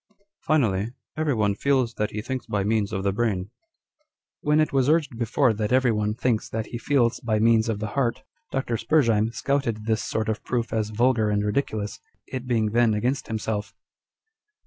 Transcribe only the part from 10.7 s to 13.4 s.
as vulgar and ridiculous, it being then against